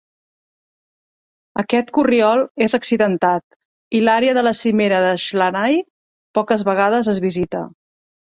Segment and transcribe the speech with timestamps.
[1.63, 3.45] Aquest corriol és accidentat
[3.99, 5.79] i l'àrea de la cimera de Slhanay
[6.39, 7.63] poques vegades es visita.